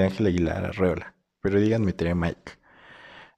Miguel 0.00 0.12
Ángel 0.12 0.26
Aguilar 0.26 0.64
Arreola, 0.66 1.14
pero 1.40 1.60
díganme 1.60 1.92
Tere 1.92 2.14
Mike. 2.14 2.52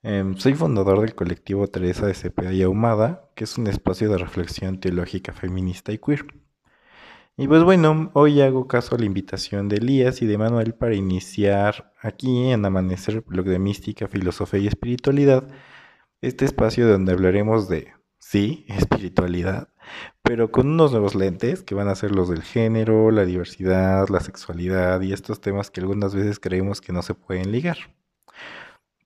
Em, 0.05 0.37
soy 0.37 0.55
fundador 0.55 1.01
del 1.01 1.15
colectivo 1.15 1.67
Teresa 1.67 2.07
de 2.07 2.15
Cepeda 2.15 2.53
y 2.53 2.63
Ahumada, 2.63 3.31
que 3.35 3.45
es 3.45 3.59
un 3.59 3.67
espacio 3.67 4.09
de 4.11 4.19
reflexión 4.19 4.79
teológica 4.79 5.33
feminista 5.33 5.93
y 5.93 5.99
queer. 5.99 6.27
Y 7.37 7.49
pues 7.49 7.65
bueno, 7.65 8.11
hoy 8.15 8.41
hago 8.43 8.69
caso 8.69 8.95
a 8.95 8.99
la 8.99 9.07
invitación 9.07 9.69
de 9.69 9.77
Elías 9.77 10.23
y 10.23 10.27
de 10.27 10.39
Manuel 10.39 10.75
para 10.75 10.95
iniciar 10.95 11.93
aquí 12.01 12.51
en 12.51 12.65
Amanecer, 12.65 13.23
blog 13.23 13.47
de 13.47 13.59
mística, 13.59 14.07
filosofía 14.07 14.61
y 14.61 14.67
espiritualidad, 14.69 15.49
este 16.21 16.45
espacio 16.45 16.87
donde 16.89 17.13
hablaremos 17.13 17.69
de, 17.69 17.93
sí, 18.19 18.67
espiritualidad, 18.69 19.69
pero 20.23 20.51
con 20.51 20.69
unos 20.69 20.93
nuevos 20.93 21.15
lentes 21.15 21.63
que 21.63 21.75
van 21.75 21.89
a 21.89 21.95
ser 21.95 22.13
los 22.13 22.29
del 22.29 22.43
género, 22.43 23.11
la 23.11 23.25
diversidad, 23.25 24.09
la 24.09 24.21
sexualidad 24.21 25.01
y 25.01 25.13
estos 25.13 25.41
temas 25.41 25.71
que 25.71 25.81
algunas 25.81 26.15
veces 26.15 26.39
creemos 26.39 26.81
que 26.81 26.93
no 26.93 27.03
se 27.03 27.15
pueden 27.15 27.53
ligar. 27.53 27.79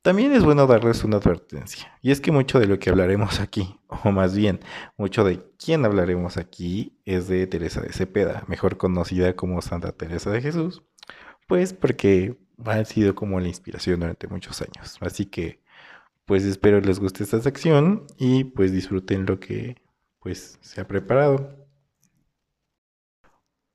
También 0.03 0.33
es 0.33 0.45
bueno 0.45 0.69
darles 0.69 1.03
una 1.03 1.17
advertencia, 1.17 1.99
y 2.01 2.13
es 2.13 2.21
que 2.21 2.31
mucho 2.31 2.61
de 2.61 2.67
lo 2.67 2.79
que 2.79 2.91
hablaremos 2.91 3.41
aquí, 3.41 3.81
o 3.89 4.13
más 4.13 4.37
bien, 4.37 4.61
mucho 4.97 5.25
de 5.25 5.43
quién 5.59 5.85
hablaremos 5.85 6.37
aquí, 6.37 6.97
es 7.05 7.27
de 7.27 7.49
Teresa 7.49 7.81
de 7.81 7.93
Cepeda, 7.93 8.45
mejor 8.47 8.77
conocida 8.77 9.35
como 9.35 9.61
Santa 9.63 9.91
Teresa 9.91 10.31
de 10.31 10.43
Jesús, 10.43 10.85
pues 11.49 11.73
porque 11.73 12.39
ha 12.65 12.85
sido 12.85 13.15
como 13.15 13.41
la 13.41 13.49
inspiración 13.49 14.01
durante 14.01 14.29
muchos 14.29 14.63
años. 14.63 14.97
Así 15.01 15.27
que, 15.27 15.61
pues 16.25 16.45
espero 16.45 16.81
les 16.81 17.01
guste 17.01 17.25
esta 17.25 17.41
sección 17.41 18.07
y 18.17 18.45
pues 18.45 18.73
disfruten 18.73 19.27
lo 19.27 19.41
que 19.41 19.77
pues 20.27 20.59
se 20.61 20.81
ha 20.81 20.89
preparado. 20.89 21.55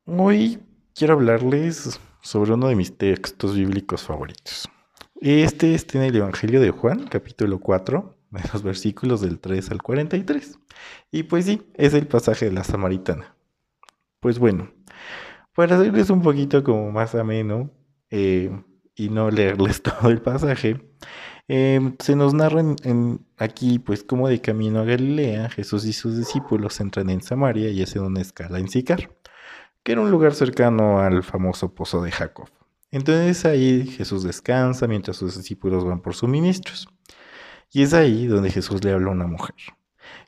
Hoy 0.05 0.59
quiero 0.93 1.13
hablarles 1.13 1.97
sobre 2.21 2.51
uno 2.51 2.67
de 2.67 2.75
mis 2.75 2.97
textos 2.97 3.55
bíblicos 3.55 4.03
favoritos. 4.03 4.67
Este 5.21 5.73
está 5.73 5.99
en 5.99 6.03
el 6.03 6.15
Evangelio 6.17 6.59
de 6.59 6.71
Juan, 6.71 7.07
capítulo 7.07 7.61
4, 7.61 8.17
de 8.31 8.41
los 8.51 8.63
versículos 8.63 9.21
del 9.21 9.39
3 9.39 9.71
al 9.71 9.81
43. 9.81 10.59
Y 11.09 11.23
pues 11.23 11.45
sí, 11.45 11.61
es 11.75 11.93
el 11.93 12.05
pasaje 12.05 12.47
de 12.47 12.51
la 12.51 12.65
Samaritana. 12.65 13.33
Pues 14.19 14.37
bueno, 14.37 14.73
para 15.55 15.77
hacerles 15.77 16.09
un 16.09 16.21
poquito 16.21 16.65
como 16.65 16.91
más 16.91 17.15
ameno 17.15 17.71
eh, 18.09 18.51
y 18.93 19.07
no 19.07 19.31
leerles 19.31 19.81
todo 19.83 20.09
el 20.09 20.21
pasaje, 20.21 20.81
em, 21.51 21.95
se 21.99 22.15
nos 22.15 22.33
narra 22.33 22.63
aquí, 23.37 23.79
pues 23.79 24.03
como 24.03 24.29
de 24.29 24.39
camino 24.39 24.79
a 24.79 24.85
Galilea, 24.85 25.49
Jesús 25.49 25.85
y 25.85 25.93
sus 25.93 26.17
discípulos 26.17 26.79
entran 26.79 27.09
en 27.09 27.21
Samaria 27.21 27.69
y 27.69 27.81
hacen 27.81 28.03
una 28.03 28.21
escala 28.21 28.59
en 28.59 28.69
Sicar, 28.69 29.11
que 29.83 29.91
era 29.93 30.01
un 30.01 30.11
lugar 30.11 30.33
cercano 30.33 30.99
al 30.99 31.23
famoso 31.23 31.73
pozo 31.73 32.01
de 32.01 32.11
Jacob. 32.11 32.49
Entonces 32.91 33.45
ahí 33.45 33.85
Jesús 33.87 34.23
descansa 34.23 34.87
mientras 34.87 35.17
sus 35.17 35.37
discípulos 35.37 35.85
van 35.85 36.01
por 36.01 36.13
suministros. 36.13 36.87
Y 37.71 37.83
es 37.83 37.93
ahí 37.93 38.27
donde 38.27 38.51
Jesús 38.51 38.83
le 38.83 38.91
habla 38.91 39.09
a 39.09 39.13
una 39.13 39.27
mujer. 39.27 39.55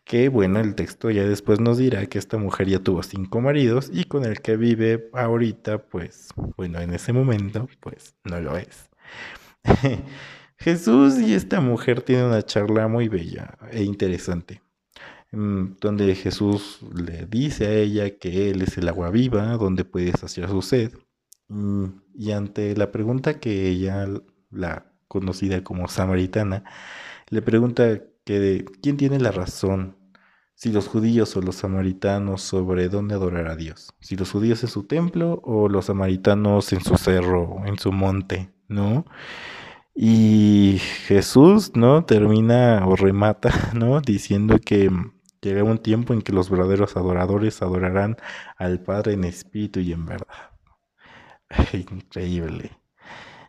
Que 0.06 0.30
bueno, 0.30 0.60
el 0.60 0.76
texto 0.76 1.10
ya 1.10 1.24
después 1.24 1.60
nos 1.60 1.78
dirá 1.78 2.06
que 2.08 2.20
esta 2.20 2.38
mujer 2.38 2.68
ya 2.70 2.80
tuvo 2.80 3.04
cinco 3.04 3.42
maridos 3.42 3.90
y 3.94 4.06
con 4.06 4.26
el 4.26 4.42
que 4.42 4.58
vive 4.58 5.10
ahorita, 5.14 5.80
pues, 5.80 6.30
bueno, 6.58 6.80
en 6.80 6.94
ese 6.94 7.14
momento, 7.14 7.68
pues 7.80 8.16
no 8.24 8.40
lo 8.40 8.58
es. 8.58 8.90
Jesús 10.64 11.20
y 11.20 11.34
esta 11.34 11.62
mujer 11.62 12.02
tienen 12.02 12.26
una 12.26 12.42
charla 12.42 12.88
muy 12.88 13.10
bella 13.10 13.58
e 13.72 13.84
interesante, 13.84 14.62
mm, 15.32 15.78
donde 15.82 16.16
Jesús 16.16 16.80
le 16.96 17.26
dice 17.26 17.68
a 17.68 17.74
ella 17.74 18.18
que 18.18 18.50
Él 18.50 18.62
es 18.62 18.78
el 18.78 18.88
agua 18.88 19.10
viva, 19.10 19.58
donde 19.58 19.86
puede 19.86 20.12
saciar 20.14 20.50
su 20.50 20.62
sed, 20.62 20.94
Mm, 21.54 22.02
y 22.16 22.32
ante 22.32 22.76
la 22.76 22.92
pregunta 22.92 23.40
que 23.40 23.68
ella, 23.68 24.08
la 24.50 24.92
conocida 25.08 25.64
como 25.64 25.88
samaritana, 25.88 26.64
le 27.30 27.42
pregunta 27.42 28.02
que 28.26 28.40
de, 28.40 28.66
quién 28.82 28.98
tiene 28.98 29.20
la 29.20 29.32
razón, 29.32 29.98
si 30.56 30.72
los 30.72 30.88
judíos 30.88 31.36
o 31.36 31.42
los 31.42 31.58
samaritanos 31.58 32.42
sobre 32.42 32.90
dónde 32.90 33.16
adorar 33.16 33.48
a 33.48 33.56
Dios, 33.56 33.94
si 34.00 34.16
los 34.16 34.32
judíos 34.32 34.64
en 34.64 34.70
su 34.70 34.84
templo 34.84 35.42
o 35.44 35.70
los 35.70 35.86
samaritanos 35.86 36.74
en 36.74 36.82
su 36.82 36.98
cerro, 36.98 37.62
en 37.66 37.78
su 37.78 37.92
monte, 37.92 38.52
¿no? 38.68 39.06
Y 39.96 40.80
Jesús, 41.08 41.72
¿no? 41.76 42.06
Termina 42.06 42.86
o 42.88 42.96
remata, 42.96 43.52
¿no? 43.76 44.02
Diciendo 44.02 44.58
que 44.60 44.90
llega 45.42 45.64
un 45.64 45.78
tiempo 45.80 46.14
en 46.14 46.22
que 46.22 46.34
los 46.34 46.50
verdaderos 46.50 46.98
adoradores 46.98 47.62
adorarán 47.62 48.18
al 48.58 48.82
Padre 48.82 49.14
en 49.14 49.24
espíritu 49.24 49.80
y 49.80 49.94
en 49.94 50.06
verdad. 50.06 50.52
Increíble. 51.92 52.72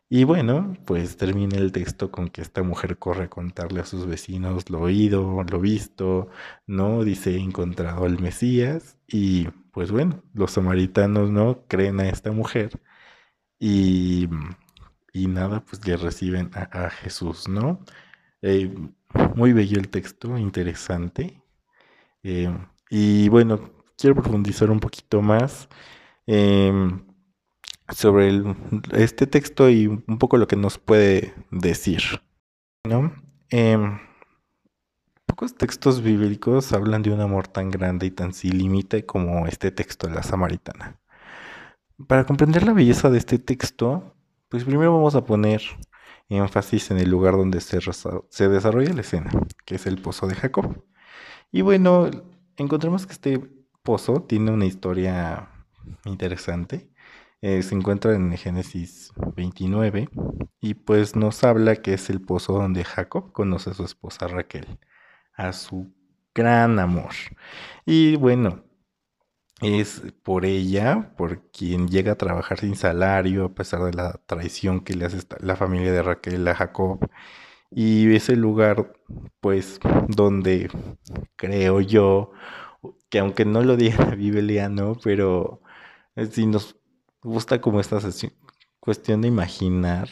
Y 0.09 0.25
bueno, 0.25 0.77
pues 0.87 1.16
termina 1.16 1.56
el 1.56 1.72
texto 1.72 2.10
con 2.12 2.28
que 2.28 2.43
esta 2.43 2.62
mujer 2.62 2.99
corre 2.99 3.25
a 3.25 3.31
contarle 3.31 3.81
a 3.81 3.84
sus 3.87 4.06
vecinos 4.06 4.71
lo 4.71 4.81
oído, 4.81 5.43
lo 5.44 5.61
visto, 5.61 6.28
¿no? 6.66 7.05
Dice, 7.05 7.32
he 7.37 7.38
encontrado 7.41 8.05
al 8.05 8.21
Mesías 8.21 8.99
y 9.09 9.49
pues 9.72 9.91
bueno, 9.91 10.22
los 10.34 10.53
samaritanos, 10.53 11.31
¿no? 11.31 11.65
Creen 11.69 12.00
a 12.00 12.09
esta 12.09 12.32
mujer 12.32 12.81
y, 13.59 14.28
y 15.14 15.28
nada, 15.28 15.64
pues 15.64 15.86
le 15.86 15.97
reciben 15.97 16.50
a, 16.54 16.91
Jesús, 16.91 17.48
¿no? 17.48 17.80
Eh, 18.42 18.75
muy 19.36 19.52
bello 19.54 19.78
el 19.78 19.88
texto, 19.88 20.36
interesante. 20.36 21.41
Eh, 22.25 22.52
y 22.91 23.28
bueno, 23.30 23.70
quiero 23.97 24.16
profundizar 24.16 24.70
un 24.70 24.80
poquito 24.80 25.22
más. 25.22 25.69
Eh, 26.26 26.72
sobre 27.91 28.42
este 28.92 29.26
texto 29.26 29.69
y 29.69 29.86
un 29.86 30.19
poco 30.19 30.36
lo 30.38 30.48
que 30.48 30.56
nos 30.56 30.78
puede 30.78 31.34
decir. 31.50 32.02
¿no? 32.84 33.12
Pocos 35.26 35.56
textos 35.56 36.00
bíblicos 36.00 36.72
hablan 36.72 37.02
de 37.02 37.12
un 37.12 37.20
amor 37.20 37.48
tan 37.48 37.70
grande 37.70 38.06
y 38.06 38.10
tan 38.10 38.32
sin 38.32 38.56
límite 38.56 39.04
como 39.04 39.46
este 39.46 39.70
texto 39.70 40.06
de 40.06 40.14
la 40.14 40.22
Samaritana. 40.22 41.00
Para 42.06 42.25
comprender 42.25 42.64
la 42.64 42.72
belleza 42.72 43.10
de 43.10 43.19
este 43.19 43.38
texto, 43.38 44.14
pues 44.54 44.62
primero 44.62 44.94
vamos 44.94 45.16
a 45.16 45.25
poner 45.25 45.62
énfasis 46.28 46.92
en 46.92 46.98
el 46.98 47.10
lugar 47.10 47.34
donde 47.34 47.60
se, 47.60 47.81
desarrolla 48.48 48.94
la 48.94 49.00
escena, 49.00 49.32
que 49.65 49.75
es 49.75 49.87
el 49.87 50.00
pozo 50.00 50.28
de 50.28 50.37
Jacob. 50.37 50.84
Y 51.50 51.62
bueno, 51.62 52.09
encontramos 52.56 53.04
que 53.04 53.14
este 53.14 53.41
pozo 53.82 54.22
tiene 54.22 54.53
una 54.53 54.64
historia 54.64 55.48
interesante 56.04 56.88
eh, 57.43 57.64
se 57.64 57.75
encuentra 57.75 58.14
en 58.14 58.31
Génesis 58.37 59.10
29 59.34 60.09
y 60.60 60.75
pues 60.75 61.16
nos 61.16 61.43
habla 61.43 61.75
que 61.75 61.94
es 61.94 62.09
el 62.09 62.20
pozo 62.20 62.53
donde 62.53 62.84
Jacob 62.84 63.32
conoce 63.32 63.70
a 63.70 63.75
su 63.75 63.84
esposa 63.84 64.28
Raquel, 64.28 64.78
a 65.34 65.53
su 65.53 65.93
gran 66.32 66.78
amor. 66.78 67.10
Y 67.84 68.14
bueno, 68.14 68.62
es 69.60 70.03
por 70.22 70.44
ella, 70.44 71.15
por 71.16 71.50
quien 71.50 71.88
llega 71.88 72.12
a 72.12 72.19
trabajar 72.19 72.61
sin 72.61 72.76
salario, 72.76 73.46
a 73.46 73.55
pesar 73.55 73.82
de 73.84 73.93
la 73.94 74.20
traición 74.26 74.81
que 74.81 74.94
le 74.94 75.06
hace 75.06 75.19
la 75.40 75.56
familia 75.56 75.93
de 75.93 76.02
Raquel 76.02 76.46
a 76.49 76.55
Jacob. 76.55 77.08
Y 77.70 78.14
es 78.14 78.29
el 78.29 78.40
lugar, 78.40 78.93
pues, 79.40 79.81
donde 80.08 80.70
creo 81.37 81.81
yo, 81.81 82.32
que 83.11 83.19
aunque 83.20 83.44
no 83.44 83.62
lo 83.62 83.76
diga 83.76 84.05
la 84.06 84.14
Biblia, 84.17 84.69
¿no? 84.69 84.94
Pero 85.02 85.62
eh, 86.17 86.26
si 86.26 86.46
nos 86.46 86.76
gusta 87.23 87.61
como 87.61 87.81
esta 87.81 87.99
cuestión 88.81 89.23
de 89.23 89.29
imaginar, 89.29 90.08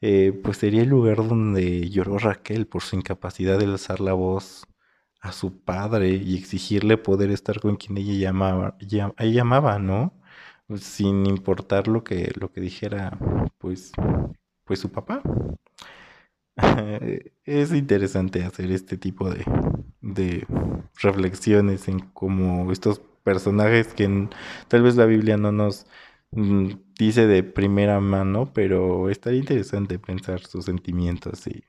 eh, 0.00 0.32
pues 0.42 0.58
sería 0.58 0.82
el 0.82 0.88
lugar 0.88 1.16
donde 1.18 1.90
lloró 1.90 2.18
Raquel 2.18 2.66
por 2.66 2.82
su 2.82 2.96
incapacidad 2.96 3.58
de 3.58 3.66
alzar 3.66 4.00
la 4.00 4.14
voz 4.14 4.66
a 5.20 5.32
su 5.32 5.60
padre 5.62 6.10
y 6.10 6.36
exigirle 6.36 6.96
poder 6.98 7.30
estar 7.30 7.60
con 7.60 7.76
quien 7.76 7.98
ella 7.98 8.14
llamaba, 8.14 8.76
ella 8.80 9.12
llamaba, 9.18 9.78
¿no? 9.78 10.12
Sin 10.78 11.26
importar 11.26 11.88
lo 11.88 12.04
que, 12.04 12.32
lo 12.40 12.52
que 12.52 12.60
dijera, 12.60 13.18
pues, 13.58 13.92
pues 14.64 14.80
su 14.80 14.90
papá. 14.92 15.22
es 17.44 17.72
interesante 17.72 18.44
hacer 18.44 18.70
este 18.70 18.96
tipo 18.96 19.30
de, 19.30 19.44
de 20.00 20.46
reflexiones 21.00 21.88
en 21.88 22.00
cómo 22.00 22.70
estos 22.72 23.00
personajes 23.22 23.88
que 23.94 24.28
tal 24.68 24.82
vez 24.82 24.96
la 24.96 25.06
Biblia 25.06 25.36
no 25.36 25.52
nos 25.52 25.86
Mm, 26.32 26.74
dice 26.98 27.26
de 27.26 27.42
primera 27.42 27.98
mano, 28.00 28.52
pero 28.52 29.10
estaría 29.10 29.40
interesante 29.40 29.98
pensar 29.98 30.40
sus 30.46 30.64
sentimientos 30.66 31.46
y 31.48 31.64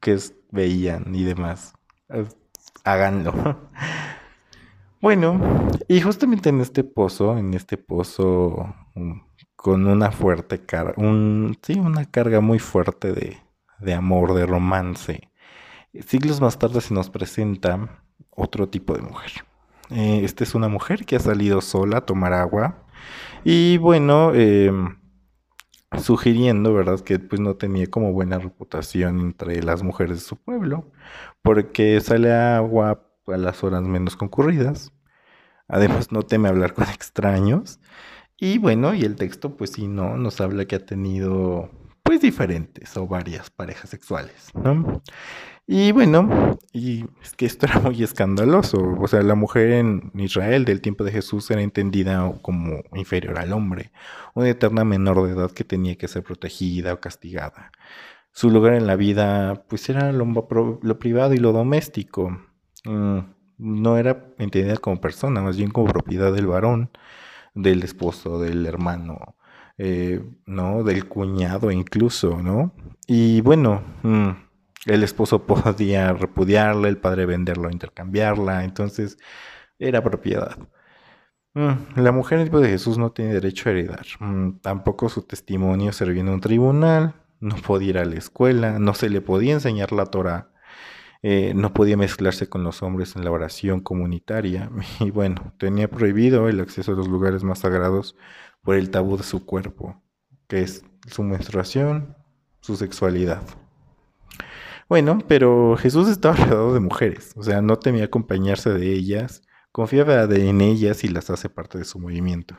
qué 0.00 0.18
veían 0.50 1.14
y 1.14 1.24
demás. 1.24 1.72
Háganlo. 2.82 3.32
Bueno, 5.00 5.38
y 5.86 6.00
justamente 6.00 6.48
en 6.48 6.62
este 6.62 6.82
pozo, 6.82 7.36
en 7.36 7.52
este 7.52 7.76
pozo 7.76 8.74
mm, 8.94 9.12
con 9.54 9.86
una 9.86 10.10
fuerte 10.10 10.64
carga, 10.64 10.94
un, 10.96 11.58
sí, 11.60 11.78
una 11.78 12.06
carga 12.06 12.40
muy 12.40 12.58
fuerte 12.58 13.12
de, 13.12 13.36
de 13.80 13.92
amor, 13.92 14.32
de 14.32 14.46
romance, 14.46 15.30
siglos 16.06 16.40
más 16.40 16.58
tarde 16.58 16.80
se 16.80 16.94
nos 16.94 17.10
presenta 17.10 18.02
otro 18.30 18.70
tipo 18.70 18.94
de 18.94 19.02
mujer. 19.02 19.32
Eh, 19.90 20.22
esta 20.24 20.42
es 20.42 20.54
una 20.54 20.68
mujer 20.68 21.04
que 21.04 21.16
ha 21.16 21.20
salido 21.20 21.60
sola 21.60 21.98
a 21.98 22.06
tomar 22.06 22.32
agua 22.32 22.86
y 23.44 23.76
bueno, 23.76 24.32
em, 24.34 24.96
sugiriendo, 25.98 26.74
¿verdad?, 26.74 27.00
que 27.00 27.18
pues 27.18 27.40
no 27.40 27.56
tenía 27.56 27.86
como 27.88 28.12
buena 28.12 28.38
reputación 28.38 29.20
entre 29.20 29.62
las 29.62 29.82
mujeres 29.82 30.18
de 30.18 30.24
su 30.24 30.36
pueblo, 30.36 30.90
porque 31.42 32.00
sale 32.00 32.32
agua 32.32 33.06
a 33.26 33.36
las 33.36 33.64
horas 33.64 33.82
menos 33.82 34.16
concurridas, 34.16 34.92
además 35.68 36.12
no 36.12 36.22
teme 36.22 36.48
hablar 36.48 36.74
con 36.74 36.84
extraños, 36.94 37.80
y 38.38 38.58
bueno, 38.58 38.94
y 38.94 39.02
el 39.02 39.16
texto 39.16 39.56
pues 39.56 39.72
sí, 39.72 39.88
no, 39.88 40.16
nos 40.16 40.40
habla 40.40 40.66
que 40.66 40.76
ha 40.76 40.84
tenido 40.86 41.70
pues 42.02 42.20
diferentes 42.20 42.96
o 42.96 43.06
varias 43.06 43.50
parejas 43.50 43.90
sexuales, 43.90 44.50
¿no? 44.54 45.02
Y 45.66 45.92
bueno, 45.92 46.58
y 46.72 47.06
es 47.22 47.34
que 47.36 47.46
esto 47.46 47.66
era 47.66 47.80
muy 47.80 48.02
escandaloso. 48.02 48.78
O 49.00 49.08
sea, 49.08 49.22
la 49.22 49.34
mujer 49.34 49.70
en 49.70 50.10
Israel 50.14 50.64
del 50.64 50.80
tiempo 50.82 51.04
de 51.04 51.12
Jesús 51.12 51.50
era 51.50 51.62
entendida 51.62 52.32
como 52.42 52.82
inferior 52.94 53.38
al 53.38 53.52
hombre, 53.52 53.90
una 54.34 54.48
eterna 54.48 54.84
menor 54.84 55.26
de 55.26 55.32
edad 55.32 55.50
que 55.50 55.64
tenía 55.64 55.96
que 55.96 56.08
ser 56.08 56.22
protegida 56.22 56.92
o 56.92 57.00
castigada. 57.00 57.72
Su 58.32 58.50
lugar 58.50 58.74
en 58.74 58.86
la 58.86 58.96
vida, 58.96 59.64
pues 59.68 59.88
era 59.88 60.12
lo, 60.12 60.26
privado 60.98 61.34
y 61.34 61.38
lo 61.38 61.52
doméstico. 61.52 62.36
Mm, 62.84 63.20
no 63.58 63.96
era 63.96 64.26
entendida 64.38 64.76
como 64.76 65.00
persona, 65.00 65.40
más 65.40 65.56
bien 65.56 65.70
como 65.70 65.86
propiedad 65.92 66.32
del 66.32 66.46
varón, 66.46 66.90
del 67.54 67.82
esposo, 67.84 68.40
del 68.40 68.66
hermano, 68.66 69.36
eh, 69.78 70.22
¿no? 70.46 70.82
Del 70.82 71.08
cuñado 71.08 71.70
incluso, 71.70 72.42
¿no? 72.42 72.72
Y 73.06 73.40
bueno, 73.42 73.82
mm, 74.02 74.30
el 74.86 75.02
esposo 75.02 75.46
podía 75.46 76.12
repudiarla, 76.12 76.88
el 76.88 76.98
padre 76.98 77.26
venderla 77.26 77.68
o 77.68 77.70
intercambiarla, 77.70 78.64
entonces 78.64 79.18
era 79.78 80.02
propiedad. 80.02 80.56
Mm, 81.54 82.00
la 82.00 82.12
mujer 82.12 82.40
en 82.40 82.52
el 82.52 82.62
de 82.62 82.68
Jesús 82.68 82.98
no 82.98 83.12
tiene 83.12 83.32
derecho 83.34 83.68
a 83.68 83.72
heredar. 83.72 84.06
Mm, 84.20 84.58
tampoco 84.60 85.08
su 85.08 85.22
testimonio 85.22 85.92
servía 85.92 86.22
en 86.22 86.28
un 86.28 86.40
tribunal, 86.40 87.14
no 87.40 87.56
podía 87.56 87.90
ir 87.90 87.98
a 87.98 88.04
la 88.04 88.16
escuela, 88.16 88.78
no 88.78 88.94
se 88.94 89.08
le 89.10 89.20
podía 89.20 89.54
enseñar 89.54 89.92
la 89.92 90.06
Torah, 90.06 90.50
eh, 91.22 91.54
no 91.54 91.72
podía 91.72 91.96
mezclarse 91.96 92.48
con 92.48 92.64
los 92.64 92.82
hombres 92.82 93.16
en 93.16 93.24
la 93.24 93.30
oración 93.30 93.80
comunitaria 93.80 94.70
y 95.00 95.10
bueno, 95.10 95.54
tenía 95.58 95.88
prohibido 95.90 96.48
el 96.48 96.60
acceso 96.60 96.92
a 96.92 96.96
los 96.96 97.08
lugares 97.08 97.44
más 97.44 97.60
sagrados 97.60 98.16
por 98.62 98.76
el 98.76 98.90
tabú 98.90 99.16
de 99.16 99.24
su 99.24 99.46
cuerpo, 99.46 100.02
que 100.48 100.62
es 100.62 100.84
su 101.06 101.22
menstruación, 101.22 102.16
su 102.60 102.76
sexualidad. 102.76 103.42
Bueno, 104.88 105.18
pero 105.28 105.76
Jesús 105.76 106.08
estaba 106.08 106.36
rodeado 106.36 106.74
de 106.74 106.80
mujeres, 106.80 107.32
o 107.36 107.42
sea, 107.42 107.62
no 107.62 107.78
temía 107.78 108.04
acompañarse 108.04 108.70
de 108.70 108.92
ellas, 108.92 109.42
confiaba 109.72 110.24
en 110.24 110.60
ellas 110.60 111.04
y 111.04 111.08
las 111.08 111.30
hace 111.30 111.48
parte 111.48 111.78
de 111.78 111.84
su 111.84 111.98
movimiento. 111.98 112.56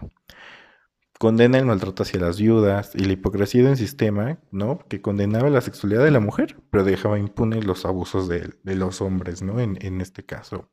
Condena 1.18 1.57
el 1.57 1.66
maltrato 1.66 2.04
hacia 2.04 2.19
las 2.19 2.38
viudas 2.38 2.92
y 2.94 3.06
la 3.06 3.13
hipocresía 3.13 3.63
de 3.63 3.69
un 3.69 3.77
sistema, 3.77 4.39
¿no? 4.51 4.80
Que 4.89 5.01
condenaba 5.01 5.50
la 5.50 5.62
sexualidad 5.62 6.04
de 6.04 6.12
la 6.12 6.19
mujer, 6.19 6.57
pero 6.72 6.83
dejaba 6.83 7.18
impunes 7.18 7.63
los 7.63 7.86
abusos 7.86 8.27
de, 8.27 8.54
los 8.63 9.00
hombres, 9.00 9.42
¿no? 9.42 9.62
En, 9.62 10.01
este 10.01 10.25
caso. 10.25 10.69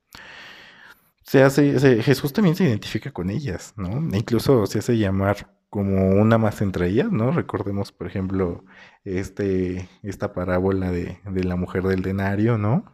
Se 1.22 1.44
hace, 1.44 1.78
Jesús 2.02 2.32
también 2.32 2.56
se 2.56 2.64
identifica 2.64 3.12
con 3.12 3.31
ellas, 3.31 3.72
¿no? 3.76 4.12
E 4.12 4.19
incluso 4.19 4.66
se 4.66 4.81
hace 4.81 4.99
llamar 4.99 5.62
como 5.73 6.11
una 6.21 6.37
más 6.37 6.61
entre 6.61 6.89
ellas, 6.89 7.11
¿no? 7.11 7.31
Recordemos, 7.31 7.93
por 7.93 8.07
ejemplo, 8.07 8.63
este, 9.05 9.89
esta 10.03 10.35
parábola 10.35 10.91
de, 10.91 11.19
la 11.25 11.57
mujer 11.57 11.85
del 11.85 12.03
denario, 12.03 12.59
¿no? 12.59 12.85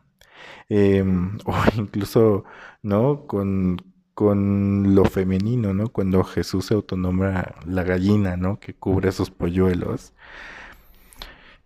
Em, 0.69 1.39
o 1.45 1.55
incluso, 1.77 2.45
¿no? 2.83 3.27
Con, 3.27 3.83
con 4.15 4.95
lo 4.95 5.05
femenino, 5.07 5.75
¿no? 5.75 5.89
Cuando 5.89 6.23
Jesús 6.23 6.67
se 6.67 6.75
autonombra 6.75 7.57
la 7.67 7.83
gallina, 7.83 8.37
¿no? 8.37 8.61
Que 8.61 8.75
cubre 8.75 9.11
sus 9.11 9.33
polluelos. 9.33 10.13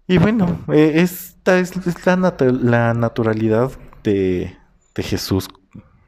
Y 0.06 0.16
bueno, 0.16 0.64
eh, 0.72 0.92
esta 1.02 1.58
es, 1.58 1.74
la, 2.06 2.94
naturalidad 2.94 3.70
de, 4.02 4.56
de 4.94 5.02
Jesús 5.02 5.50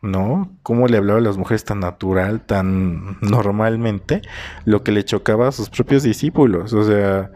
¿no? 0.04 0.56
Cómo 0.62 0.86
le 0.86 0.98
hablaba 0.98 1.18
a 1.18 1.22
las 1.22 1.36
mujeres 1.38 1.64
tan 1.64 1.80
natural, 1.80 2.44
tan 2.46 3.18
normalmente, 3.20 4.22
lo 4.64 4.82
que 4.84 4.92
le 4.92 5.04
chocaba 5.04 5.48
a 5.48 5.52
sus 5.52 5.70
propios 5.70 6.02
discípulos. 6.02 6.72
O 6.72 6.84
sea, 6.84 7.32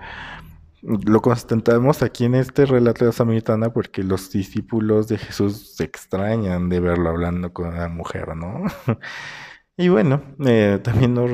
lo 0.83 1.21
constatamos 1.23 2.03
aquí 2.03 2.25
en 2.25 2.35
este 2.35 2.67
relato 2.67 3.01
de 3.01 3.07
la 3.07 3.13
Samaritana 3.13 3.73
porque 3.73 4.03
los 4.05 4.31
discípulos 4.31 5.09
de 5.09 5.19
Jesús 5.19 5.75
se 5.77 5.85
extrañan 5.85 6.69
de 6.69 6.81
verlo 6.81 7.11
hablando 7.11 7.53
con 7.53 7.69
una 7.69 7.89
mujer, 7.89 8.37
¿no? 8.37 8.65
y 9.77 9.89
bueno, 9.89 10.23
eh, 10.47 10.79
también 10.83 11.15
no, 11.15 11.27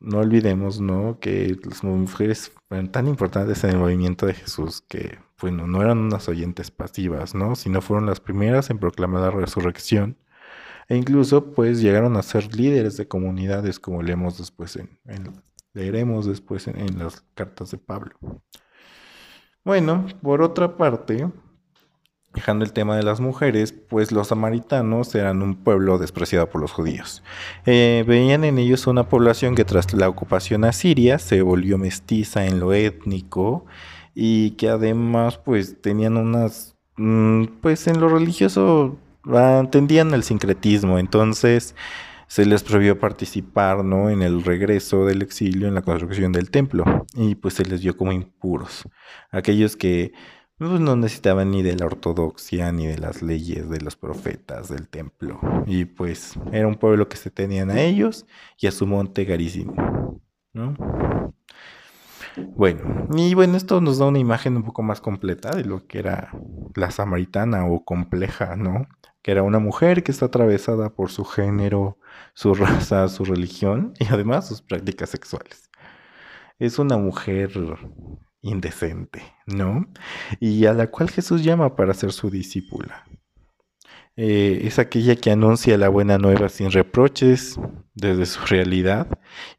no, 0.00 0.18
olvidemos, 0.18 0.80
¿no? 0.80 1.18
Que 1.20 1.56
las 1.64 1.82
mujeres 1.82 2.52
fueron 2.68 2.90
tan 2.92 3.08
importantes 3.08 3.64
en 3.64 3.70
el 3.70 3.78
movimiento 3.78 4.26
de 4.26 4.34
Jesús 4.34 4.82
que, 4.88 5.18
bueno, 5.40 5.66
no 5.66 5.82
eran 5.82 5.98
unas 5.98 6.28
oyentes 6.28 6.70
pasivas, 6.70 7.34
¿no? 7.34 7.56
Sino 7.56 7.80
fueron 7.80 8.06
las 8.06 8.20
primeras 8.20 8.70
en 8.70 8.78
proclamar 8.78 9.22
la 9.22 9.30
resurrección 9.30 10.16
e 10.88 10.96
incluso 10.96 11.52
pues 11.52 11.80
llegaron 11.80 12.16
a 12.16 12.22
ser 12.22 12.54
líderes 12.54 12.96
de 12.96 13.08
comunidades 13.08 13.78
como 13.78 14.02
leemos 14.02 14.38
después 14.38 14.76
en, 14.76 14.90
leeremos 15.74 16.26
después 16.26 16.68
en, 16.68 16.98
las 16.98 17.22
cartas 17.34 17.70
de 17.70 17.78
Pablo. 17.78 18.14
Bueno, 19.64 20.06
por 20.22 20.42
otra 20.42 20.76
parte, 20.76 21.28
Dejando 22.34 22.64
el 22.64 22.72
tema 22.72 22.96
de 22.96 23.02
las 23.02 23.20
mujeres, 23.20 23.72
pues 23.72 24.10
los 24.10 24.28
samaritanos 24.28 25.14
eran 25.14 25.42
un 25.42 25.54
pueblo 25.54 25.98
despreciado 25.98 26.48
por 26.48 26.62
los 26.62 26.72
judíos. 26.72 27.22
Eh, 27.66 28.04
veían 28.06 28.44
en 28.44 28.58
ellos 28.58 28.86
una 28.86 29.06
población 29.06 29.54
que 29.54 29.66
tras 29.66 29.92
la 29.92 30.08
ocupación 30.08 30.64
asiria 30.64 31.18
se 31.18 31.42
volvió 31.42 31.76
mestiza 31.76 32.46
en 32.46 32.58
lo 32.58 32.72
étnico 32.72 33.66
y 34.14 34.52
que 34.52 34.70
además 34.70 35.36
pues 35.36 35.82
tenían 35.82 36.16
unas, 36.16 36.74
mm, 36.96 37.44
pues 37.60 37.86
en 37.86 38.00
lo 38.00 38.08
religioso 38.08 38.96
entendían 39.24 40.14
el 40.14 40.22
sincretismo, 40.22 40.98
entonces 40.98 41.74
se 42.26 42.46
les 42.46 42.62
prohibió 42.62 42.98
participar 42.98 43.84
¿no? 43.84 44.08
en 44.08 44.22
el 44.22 44.42
regreso 44.42 45.04
del 45.04 45.22
exilio, 45.22 45.68
en 45.68 45.74
la 45.74 45.82
construcción 45.82 46.32
del 46.32 46.50
templo, 46.50 47.06
y 47.14 47.34
pues 47.34 47.54
se 47.54 47.64
les 47.64 47.82
dio 47.82 47.96
como 47.96 48.12
impuros. 48.12 48.88
Aquellos 49.30 49.76
que 49.76 50.12
pues, 50.56 50.80
no 50.80 50.96
necesitaban 50.96 51.50
ni 51.50 51.62
de 51.62 51.76
la 51.76 51.86
ortodoxia, 51.86 52.72
ni 52.72 52.86
de 52.86 52.98
las 52.98 53.20
leyes 53.20 53.68
de 53.68 53.80
los 53.80 53.96
profetas 53.96 54.68
del 54.68 54.88
templo, 54.88 55.40
y 55.66 55.84
pues 55.84 56.34
era 56.52 56.66
un 56.66 56.76
pueblo 56.76 57.08
que 57.08 57.16
se 57.16 57.30
tenían 57.30 57.70
a 57.70 57.80
ellos 57.82 58.26
y 58.58 58.66
a 58.66 58.72
su 58.72 58.86
monte 58.86 59.24
garísimo. 59.24 60.20
¿no? 60.52 60.74
Bueno, 62.54 63.08
y 63.14 63.34
bueno, 63.34 63.56
esto 63.56 63.80
nos 63.80 63.98
da 63.98 64.06
una 64.06 64.18
imagen 64.18 64.56
un 64.56 64.62
poco 64.62 64.82
más 64.82 65.00
completa 65.00 65.54
de 65.54 65.64
lo 65.64 65.86
que 65.86 65.98
era 65.98 66.30
la 66.74 66.90
samaritana 66.90 67.66
o 67.66 67.84
compleja, 67.84 68.56
¿no? 68.56 68.86
Que 69.22 69.30
era 69.30 69.42
una 69.42 69.58
mujer 69.58 70.02
que 70.02 70.12
está 70.12 70.26
atravesada 70.26 70.90
por 70.94 71.10
su 71.10 71.24
género, 71.24 71.98
su 72.34 72.54
raza, 72.54 73.08
su 73.08 73.24
religión 73.24 73.94
y 73.98 74.06
además 74.06 74.48
sus 74.48 74.62
prácticas 74.62 75.10
sexuales. 75.10 75.70
Es 76.58 76.78
una 76.78 76.96
mujer 76.96 77.50
indecente, 78.42 79.22
¿no? 79.46 79.86
Y 80.40 80.66
a 80.66 80.74
la 80.74 80.88
cual 80.88 81.10
Jesús 81.10 81.42
llama 81.42 81.76
para 81.76 81.94
ser 81.94 82.12
su 82.12 82.30
discípula. 82.30 83.04
Eh, 84.16 84.62
es 84.64 84.78
aquella 84.78 85.16
que 85.16 85.30
anuncia 85.30 85.78
la 85.78 85.88
buena 85.88 86.18
nueva 86.18 86.50
sin 86.50 86.70
reproches 86.70 87.58
desde 87.94 88.26
su 88.26 88.44
realidad 88.44 89.08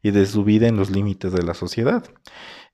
y 0.00 0.12
de 0.12 0.26
su 0.26 0.44
vida 0.44 0.68
en 0.68 0.76
los 0.76 0.90
límites 0.90 1.32
de 1.32 1.42
la 1.42 1.54
sociedad. 1.54 2.04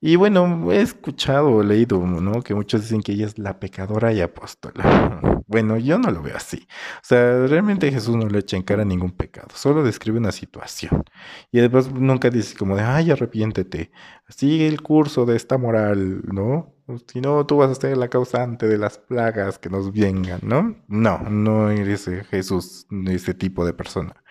Y 0.03 0.17
bueno, 0.17 0.73
he 0.73 0.81
escuchado 0.81 1.63
leído, 1.63 1.99
¿no? 1.99 2.43
Que 2.43 2.55
muchos 2.55 2.81
dicen 2.81 3.03
que 3.03 3.13
ella 3.13 3.27
es 3.27 3.39
la 3.39 3.61
pecadora 3.61 4.13
y 4.13 4.21
apóstola. 4.21 5.21
Bueno, 5.51 5.79
yo 5.79 5.99
no 5.99 6.13
lo 6.13 6.23
veo 6.23 6.37
así. 6.37 6.69
O 6.99 7.03
sea, 7.03 7.45
realmente 7.49 7.91
Jesús 7.91 8.15
no 8.15 8.29
le 8.29 8.39
echa 8.39 8.57
en 8.57 8.63
cara 8.63 8.85
ningún 8.85 9.11
pecado, 9.11 9.49
solo 9.53 9.83
describe 9.83 10.17
una 10.19 10.31
situación. 10.31 11.03
Y 11.51 11.59
después 11.59 11.91
nunca 11.93 12.31
dice 12.31 12.57
como 12.57 12.77
de, 12.77 12.83
ay, 12.83 13.11
arrepiéntete, 13.11 13.91
sigue 14.29 14.69
el 14.69 14.81
curso 14.81 15.27
de 15.27 15.35
esta 15.35 15.59
moral, 15.59 16.23
¿no? 16.23 16.73
Si 17.09 17.21
no, 17.21 17.45
tú 17.47 17.57
vas 17.57 17.71
a 17.73 17.75
ser 17.75 17.97
la 17.97 18.07
causante 18.07 18.69
de 18.69 18.79
las 18.79 18.99
plagas 18.99 19.59
que 19.59 19.71
nos 19.71 19.93
vengan, 19.93 20.39
¿no? 20.43 20.77
No, 20.87 21.19
no 21.29 21.69
eres 21.71 22.09
Jesús, 22.31 22.87
ese 23.09 23.35
tipo 23.35 23.67
de 23.67 23.73
persona. 23.73 24.23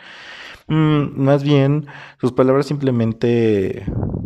Mm, 0.67 1.21
más 1.21 1.43
bien, 1.43 1.87
sus 2.21 2.31
palabras 2.31 2.67
simplemente 2.67 3.85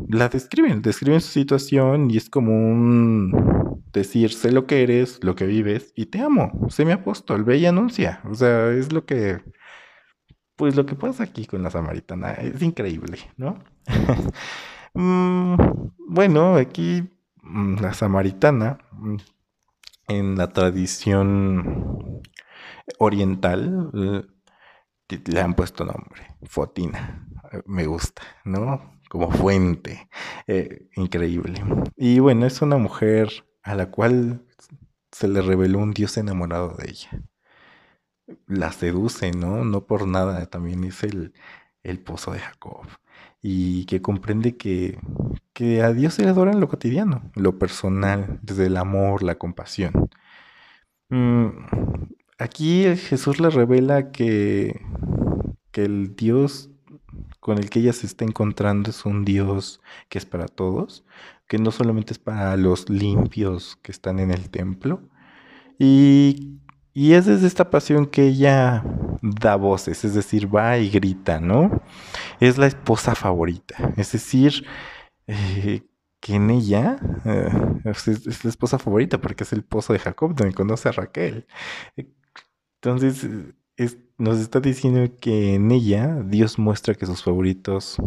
la 0.10 0.29
describen, 0.29 0.81
describen 0.81 1.22
su 1.22 1.31
situación 1.31 2.10
y 2.12 2.17
es 2.17 2.29
como 2.29 2.51
un 2.51 3.81
decir, 3.91 4.33
sé 4.33 4.51
lo 4.51 4.65
que 4.65 4.83
eres, 4.83 5.24
lo 5.24 5.36
que 5.36 5.45
vives 5.45 5.93
y 5.95 6.07
te 6.07 6.19
amo, 6.19 6.51
sé 6.69 6.86
mi 6.86 6.91
apóstol, 6.91 7.43
ve 7.43 7.57
y 7.57 7.65
anuncia. 7.65 8.22
O 8.29 8.33
sea, 8.36 8.72
es 8.72 8.91
lo 8.91 9.05
que, 9.05 9.41
pues 10.55 10.75
lo 10.75 10.86
que 10.86 10.95
pasa 10.95 11.24
aquí 11.24 11.45
con 11.45 11.63
la 11.63 11.69
samaritana, 11.69 12.33
es 12.33 12.62
increíble, 12.62 13.19
¿no? 13.38 13.60
Mm, 14.95 15.55
bueno, 16.07 16.55
aquí 16.55 17.10
mm, 17.41 17.77
la 17.81 17.95
samaritana, 17.95 18.77
en 20.07 20.38
la 20.38 20.50
tradición 20.50 22.22
oriental, 23.00 23.91
le 25.07 25.41
han 25.41 25.55
puesto 25.55 25.83
nombre, 25.83 26.36
Fotina. 26.43 27.27
Me 27.65 27.88
gusta, 27.88 28.22
¿no? 28.45 28.92
Como 29.13 29.29
fuente. 29.29 30.10
Eh, 30.48 30.88
increíble. 30.96 31.63
Y 31.96 32.17
bueno, 32.17 32.48
es 32.48 32.63
una 32.63 32.77
mujer 32.77 33.46
a 33.62 33.75
la 33.75 33.91
cual 33.91 34.41
se 35.12 35.27
le 35.27 35.43
reveló 35.43 35.77
un 35.77 35.91
Dios 35.91 36.17
enamorado 36.17 36.70
de 36.75 36.89
ella. 36.89 37.22
La 38.48 38.72
seduce, 38.72 39.29
¿no? 39.32 39.65
No 39.65 39.86
por 39.86 40.08
nada, 40.08 40.48
también 40.48 40.84
es 40.84 41.03
el, 41.03 41.32
el 41.84 42.00
pozo 42.00 42.32
de 42.32 42.39
Jacob. 42.39 42.88
Y 43.39 43.86
que 43.86 44.01
comprende 44.01 44.58
que, 44.58 44.98
que 45.53 45.84
a 45.84 45.93
Dios 45.93 46.15
se 46.15 46.24
le 46.24 46.29
adora 46.29 46.51
en 46.51 46.60
lo 46.60 46.67
cotidiano, 46.67 47.29
lo 47.36 47.60
personal, 47.60 48.39
desde 48.41 48.65
el 48.65 48.77
amor, 48.77 49.22
la 49.22 49.36
compasión. 49.36 50.10
Mm, 51.10 51.50
aquí 52.39 52.84
Jesús 52.96 53.39
le 53.39 53.51
revela 53.51 54.12
que, 54.12 54.82
que 55.72 55.86
el 55.86 56.15
Dios 56.15 56.72
con 57.39 57.58
el 57.58 57.70
que 57.70 57.79
ella 57.79 57.93
se 57.93 58.05
está 58.05 58.25
encontrando 58.25 58.89
es 58.89 59.05
un 59.05 59.25
Dios 59.25 59.82
que 60.10 60.17
es 60.17 60.25
para 60.25 60.48
todos, 60.48 61.03
que 61.48 61.58
no 61.58 61.72
solamente 61.72 62.13
es 62.13 62.20
para 62.20 62.55
los 62.58 62.89
limpios 62.89 63.77
que 63.82 63.91
están 63.91 64.20
en 64.20 64.32
el 64.32 64.50
templo, 64.50 65.01
y, 65.79 66.60
y 66.93 67.13
es 67.13 67.25
desde 67.25 67.48
esta 67.48 67.70
pasión 67.70 68.05
que 68.05 68.27
ella 68.27 68.84
da 69.22 69.55
voces, 69.55 70.03
es 70.05 70.13
decir, 70.13 70.53
va 70.53 70.77
y 70.77 70.89
grita, 70.89 71.39
¿no? 71.39 71.82
Es 72.39 72.58
la 72.58 72.67
esposa 72.67 73.15
favorita, 73.15 73.93
es 73.98 74.12
decir, 74.12 74.65
eh, 75.27 75.84
que 76.20 76.36
en 76.36 76.50
ella 76.50 76.98
eh, 77.25 77.50
es, 77.86 78.43
la 78.46 78.50
esposa 78.50 78.79
favorita 78.79 79.20
porque 79.20 79.43
es 79.43 79.53
el 79.53 79.63
pozo 79.63 79.93
de 79.93 80.00
Jacob 80.00 80.34
donde 80.36 80.53
conoce 80.53 80.89
a 80.89 80.93
Raquel. 80.93 81.46
Entonces, 82.82 83.27
nos 84.17 84.39
está 84.39 84.59
diciendo 84.59 85.13
que 85.19 85.55
en 85.55 85.71
ella 85.71 86.21
Dios 86.23 86.59
muestra 86.59 86.95
que 86.95 87.05
sus 87.05 87.23
favoritos, 87.23 87.97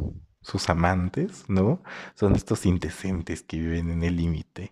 sus 0.40 0.68
amantes, 0.70 1.44
¿no? 1.48 1.82
Son 2.14 2.34
estos 2.36 2.66
indecentes 2.66 3.42
que 3.42 3.58
viven 3.58 3.90
en 3.90 4.02
el 4.02 4.16
límite. 4.16 4.70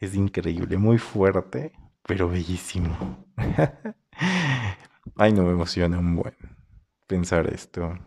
Es 0.00 0.14
increíble, 0.14 0.78
muy 0.78 0.98
fuerte, 0.98 1.72
pero 2.06 2.28
bellísimo. 2.28 3.26
Ay, 5.16 5.32
no 5.32 5.42
me 5.44 5.50
emociona 5.50 5.98
un 5.98 6.16
buen 6.16 6.34
pensar 7.08 7.52
esto. 7.52 7.98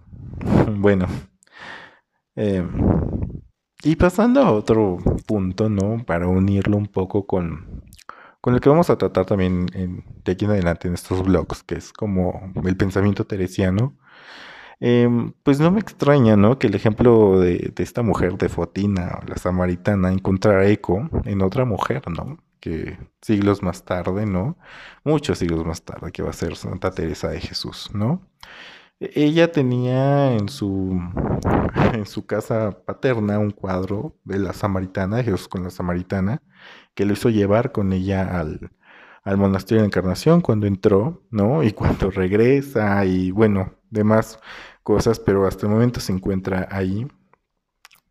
Bueno. 0.77 1.07
Eh, 2.35 2.65
y 3.83 3.95
pasando 3.95 4.41
a 4.41 4.51
otro 4.51 4.99
punto, 5.25 5.69
¿no? 5.69 6.03
Para 6.05 6.27
unirlo 6.27 6.77
un 6.77 6.87
poco 6.87 7.25
con, 7.25 7.70
con 8.41 8.55
el 8.55 8.59
que 8.59 8.69
vamos 8.69 8.89
a 8.89 8.97
tratar 8.97 9.25
también 9.25 9.67
de 9.67 10.31
aquí 10.31 10.45
en 10.45 10.51
adelante 10.51 10.87
en 10.87 10.95
estos 10.95 11.23
blogs, 11.23 11.63
que 11.63 11.75
es 11.75 11.93
como 11.93 12.51
el 12.65 12.75
pensamiento 12.75 13.25
teresiano. 13.25 13.95
Em, 14.79 15.33
pues 15.43 15.59
no 15.59 15.69
me 15.71 15.79
extraña, 15.79 16.35
¿no? 16.35 16.57
Que 16.57 16.65
el 16.65 16.73
ejemplo 16.73 17.39
de, 17.39 17.71
esta 17.77 18.01
mujer, 18.01 18.37
de 18.37 18.49
Fotina, 18.49 19.19
la 19.27 19.37
samaritana, 19.37 20.11
encontrara 20.11 20.67
eco 20.67 21.07
en 21.25 21.43
otra 21.43 21.65
mujer, 21.65 22.01
¿no? 22.09 22.39
Que 22.59 22.97
siglos 23.21 23.61
más 23.61 23.85
tarde, 23.85 24.25
¿no? 24.25 24.57
Muchos 25.03 25.37
siglos 25.37 25.65
más 25.67 25.83
tarde, 25.83 26.11
que 26.11 26.23
va 26.23 26.31
a 26.31 26.33
ser 26.33 26.55
Santa 26.55 26.91
Teresa 26.91 27.29
de 27.29 27.39
Jesús, 27.41 27.91
¿no? 27.93 28.27
Ella 28.99 29.51
tenía 29.51 30.33
en 30.33 30.49
su, 30.49 30.99
en 31.93 32.05
su 32.07 32.25
casa 32.25 32.71
paterna 32.85 33.39
un 33.39 33.51
cuadro 33.51 34.15
de 34.23 34.39
la 34.39 34.53
samaritana, 34.53 35.23
Jesús 35.23 35.47
con 35.47 35.63
la 35.63 35.69
samaritana, 35.69 36.41
que 37.01 37.05
lo 37.07 37.13
hizo 37.13 37.29
llevar 37.29 37.71
con 37.71 37.93
ella 37.93 38.39
al, 38.39 38.69
al 39.23 39.37
monasterio 39.37 39.81
de 39.81 39.87
Encarnación 39.87 40.41
cuando 40.41 40.67
entró, 40.67 41.23
¿no? 41.31 41.63
Y 41.63 41.71
cuando 41.73 42.11
regresa 42.11 43.03
y 43.05 43.31
bueno, 43.31 43.73
demás 43.89 44.39
cosas, 44.83 45.19
pero 45.19 45.47
hasta 45.47 45.65
el 45.65 45.73
momento 45.73 45.99
se 45.99 46.13
encuentra 46.13 46.67
ahí. 46.69 47.07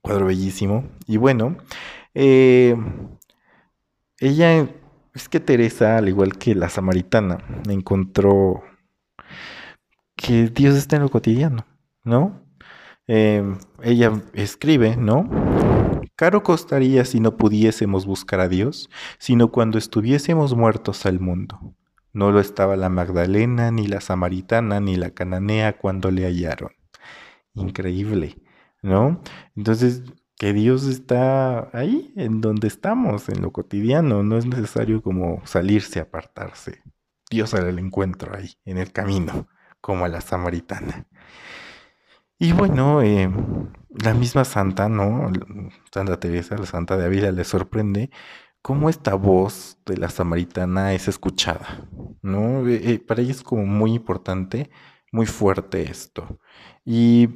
Cuadro 0.01 0.27
bellísimo. 0.27 0.89
Y 1.07 1.19
bueno, 1.19 1.57
eh, 2.15 2.75
ella, 4.19 4.69
es 5.15 5.29
que 5.29 5.39
Teresa, 5.39 5.99
al 5.99 6.09
igual 6.09 6.37
que 6.37 6.57
la 6.57 6.69
samaritana, 6.69 7.39
encontró 7.69 8.65
que 10.17 10.49
Dios 10.49 10.75
está 10.75 10.97
en 10.97 11.03
lo 11.03 11.11
cotidiano, 11.11 11.65
¿no? 12.03 12.43
Em, 13.07 13.57
ella 13.83 14.21
escribe, 14.35 14.97
¿no? 14.97 15.29
Caro 16.21 16.43
costaría 16.43 17.07
si 17.07 17.19
no 17.19 17.39
pudiésemos 17.39 18.05
buscar 18.05 18.41
a 18.41 18.49
Dios, 18.51 18.91
sino 19.19 19.51
cuando 19.51 19.79
estuviésemos 19.79 20.55
muertos 20.55 21.07
al 21.07 21.19
mundo. 21.19 21.75
No 22.13 22.31
lo 22.31 22.41
estaba 22.41 22.77
la 22.77 22.91
Magdalena, 22.91 23.71
ni 23.71 23.87
la 23.87 24.03
Samaritana, 24.03 24.81
ni 24.81 24.97
la 24.97 25.13
Cananea 25.13 25.79
cuando 25.79 26.11
le 26.11 26.27
hallaron. 26.27 26.73
Increíble, 27.55 28.37
¿no? 28.83 29.23
Entonces, 29.57 30.03
que 30.37 30.53
Dios 30.53 30.85
está 30.85 31.71
ahí, 31.73 32.13
en 32.17 32.43
donde 32.43 32.69
estamos, 32.69 33.31
en 33.31 33.41
lo 33.41 33.51
cotidiano. 33.51 34.23
No 34.23 34.37
es 34.37 34.45
necesario 34.45 35.01
como 35.01 35.41
salirse, 35.47 36.01
apartarse. 36.01 36.83
Dios 37.31 37.55
el 37.55 37.79
encuentro 37.79 38.37
ahí, 38.37 38.59
en 38.67 38.77
el 38.77 38.93
camino 38.93 39.49
como 39.81 40.05
a 40.05 40.09
la 40.09 40.21
samaritana. 40.21 41.07
Y 42.39 42.53
bueno, 42.53 43.01
eh, 43.01 43.31
la 43.91 44.15
misma 44.15 44.45
santa, 44.45 44.89
¿no? 44.89 45.33
Santa 45.93 46.19
Teresa, 46.19 46.57
la 46.57 46.67
santa 46.67 46.97
de 46.97 47.07
Ávila, 47.07 47.33
le 47.33 47.45
sorprende 47.45 48.11
cómo 48.63 48.89
esta 48.91 49.15
voz 49.15 49.79
de 49.87 49.97
la 49.97 50.09
samaritana 50.11 50.93
es 50.95 51.09
escuchada, 51.09 51.89
¿no? 52.23 52.67
Eh, 52.69 52.93
eh, 52.93 52.99
para 52.99 53.23
ella 53.23 53.33
es 53.33 53.43
como 53.43 53.67
muy 53.67 53.95
importante, 53.95 54.71
muy 55.13 55.27
fuerte 55.27 55.91
esto. 55.91 56.39
Y, 56.85 57.29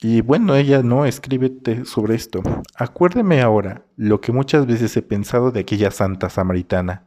y 0.00 0.20
bueno, 0.22 0.54
ella, 0.56 0.82
¿no? 0.82 1.06
Escríbete 1.06 1.84
sobre 1.84 2.14
esto. 2.14 2.42
Acuérdeme 2.76 3.42
ahora 3.42 3.86
lo 3.96 4.20
que 4.20 4.32
muchas 4.32 4.66
veces 4.66 4.96
he 4.96 5.02
pensado 5.02 5.50
de 5.52 5.60
aquella 5.60 5.90
santa 5.90 6.30
samaritana 6.30 7.06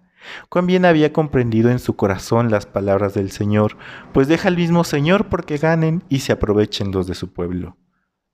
Cuán 0.49 0.67
bien 0.67 0.85
había 0.85 1.13
comprendido 1.13 1.69
en 1.69 1.79
su 1.79 1.95
corazón 1.95 2.51
las 2.51 2.65
palabras 2.65 3.13
del 3.13 3.31
Señor, 3.31 3.77
pues 4.13 4.27
deja 4.27 4.47
al 4.47 4.57
mismo 4.57 4.83
Señor 4.83 5.29
porque 5.29 5.57
ganen 5.57 6.03
y 6.09 6.19
se 6.19 6.33
aprovechen 6.33 6.91
los 6.91 7.07
de 7.07 7.15
su 7.15 7.33
pueblo. 7.33 7.77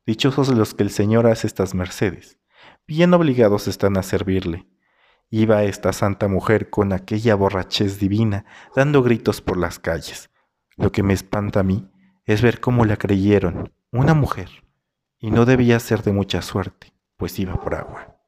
Dichosos 0.05 0.50
los 0.50 0.74
que 0.74 0.84
el 0.84 0.89
Señor 0.89 1.27
hace 1.27 1.48
estas 1.48 1.75
mercedes, 1.75 2.39
bien 2.88 3.13
obligados 3.13 3.67
están 3.67 3.98
a 3.98 4.03
servirle. 4.03 4.67
Iba 5.29 5.63
esta 5.63 5.93
santa 5.93 6.27
mujer 6.27 6.70
con 6.70 6.91
aquella 6.91 7.36
borrachez 7.36 8.00
divina, 8.00 8.46
dando 8.75 9.03
gritos 9.03 9.41
por 9.41 9.58
las 9.58 9.79
calles. 9.79 10.29
Lo 10.75 10.91
que 10.91 11.03
me 11.03 11.13
espanta 11.13 11.62
a 11.62 11.63
mí 11.63 11.89
es 12.25 12.41
ver 12.41 12.60
cómo 12.60 12.86
la 12.86 12.98
creyeron, 12.98 13.72
una 13.91 14.13
mujer, 14.13 14.50
y 15.20 15.31
no 15.31 15.46
debía 15.46 15.79
ser 15.79 16.03
de 16.03 16.12
mucha 16.12 16.41
suerte, 16.41 16.93
pues 17.17 17.38
iba 17.39 17.62
por 17.62 17.75
agua. 17.75 18.22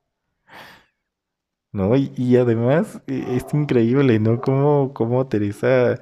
¿no? 1.74 1.96
Y, 1.96 2.38
además 2.38 3.01
eh, 3.08 3.25
es 3.36 3.51
increíble, 3.53 4.20
¿no? 4.20 4.39
Cómo, 4.39 4.94
cómo 4.94 5.27
Teresa, 5.27 6.00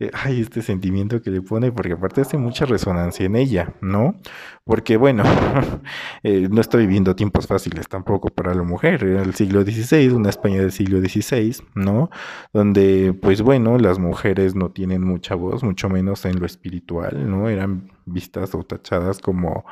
eh, 0.00 0.10
ay, 0.12 0.40
este 0.40 0.60
sentimiento 0.60 1.22
que 1.22 1.30
le 1.30 1.40
pone, 1.40 1.70
porque 1.70 1.92
aparte 1.92 2.20
hace 2.20 2.36
mucha 2.36 2.66
resonancia 2.66 3.26
en 3.26 3.36
ella, 3.36 3.74
¿no? 3.80 4.16
Porque, 4.64 4.96
bueno, 4.96 5.22
eh, 6.24 6.48
no 6.50 6.60
está 6.60 6.78
viviendo 6.78 7.14
tiempos 7.14 7.46
fáciles 7.46 7.88
tampoco 7.88 8.28
para 8.28 8.54
la 8.54 8.64
mujer, 8.64 9.04
era 9.04 9.22
el 9.22 9.34
siglo 9.34 9.62
XVI, 9.62 10.08
una 10.08 10.30
España 10.30 10.60
del 10.60 10.72
siglo 10.72 11.00
XVI, 11.00 11.62
¿no? 11.76 12.10
Donde, 12.52 13.12
pues 13.20 13.42
bueno, 13.42 13.78
las 13.78 14.00
mujeres 14.00 14.56
no 14.56 14.70
tienen 14.72 15.02
mucha 15.02 15.36
voz, 15.36 15.62
mucho 15.62 15.88
menos 15.88 16.24
en 16.24 16.40
lo 16.40 16.46
espiritual, 16.46 17.30
¿no? 17.30 17.48
Eran 17.48 17.92
vistas 18.04 18.54
o 18.54 18.64
tachadas 18.64 19.20
como, 19.20 19.64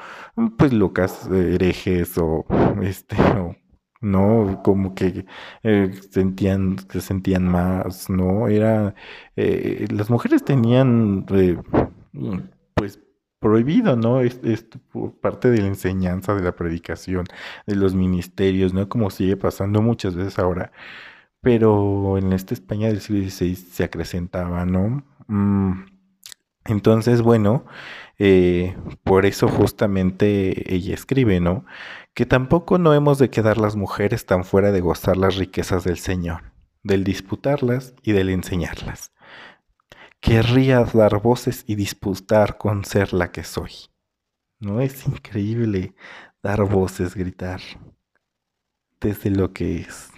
pues, 0.57 0.73
locas, 0.73 1.29
herejes 1.31 2.17
o, 2.19 2.47
este, 2.83 3.17
o 3.17 3.57
¿no? 4.03 4.63
Como 4.63 4.95
que 4.95 5.27
eh, 5.63 5.93
sentían, 6.11 6.77
se 6.91 7.01
sentían 7.01 7.49
más, 7.49 8.11
¿no? 8.11 8.49
Era, 8.49 8.95
eh, 9.37 9.87
las 9.91 10.11
mujeres 10.11 10.45
tenían, 10.45 11.25
eh, 11.31 11.57
pues, 12.75 13.01
prohibido, 13.41 13.97
¿no? 13.97 14.21
Es, 14.21 14.41
parte 15.21 15.51
de 15.51 15.61
la 15.63 15.69
enseñanza, 15.69 16.35
de 16.35 16.43
la 16.43 16.55
predicación, 16.57 17.27
de 17.67 17.77
los 17.77 17.95
ministerios, 17.95 18.75
¿no? 18.75 18.89
Como 18.89 19.11
sigue 19.11 19.37
pasando 19.37 19.83
muchas 19.83 20.15
veces 20.17 20.39
ahora. 20.39 20.73
Pero 21.41 22.19
en 22.19 22.33
esta 22.33 22.55
España 22.55 22.89
del 22.89 23.01
siglo 23.01 23.29
XVI 23.29 23.57
se 23.57 23.85
acrecentaba, 23.85 24.67
¿no? 24.67 25.05
Mm, 25.29 25.85
entonces, 26.65 27.23
bueno, 27.23 27.65
por 29.05 29.27
eso 29.27 29.49
justamente 29.49 30.75
ella 30.75 30.95
escribe, 30.95 31.41
¿no? 31.41 31.65
que 32.15 32.27
tampoco 32.27 32.79
no 32.79 32.93
hemos 32.95 33.19
de 33.19 33.31
quedar 33.31 33.59
las 33.59 33.77
mujeres 33.77 34.27
tan 34.27 34.45
fuera 34.45 34.71
de 34.71 34.81
gozar 34.81 35.17
las 35.17 35.37
riquezas 35.37 35.85
del 35.85 35.99
Señor, 35.99 36.53
del 36.83 37.05
disputarlas 37.05 37.95
y 38.03 38.13
del 38.13 38.29
enseñarlas. 38.29 39.13
Querría 40.21 40.85
dar 40.85 41.21
voces 41.21 41.65
y 41.67 41.75
disputar 41.75 42.59
con 42.59 42.85
ser 42.85 43.13
la 43.13 43.33
que 43.33 43.45
soy. 43.45 43.73
¿No 44.61 44.81
es 44.81 45.07
increíble 45.07 45.95
dar 46.43 46.63
voces, 46.65 47.15
gritar 47.15 47.61
desde 49.01 49.31
lo 49.31 49.53
que 49.53 49.81
es, 49.81 50.11